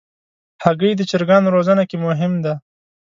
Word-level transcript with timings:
هګۍ 0.63 0.91
د 0.97 1.01
چرګانو 1.09 1.53
روزنه 1.55 1.83
کې 1.89 1.97
مهم 2.05 2.33
ده. 2.43 2.53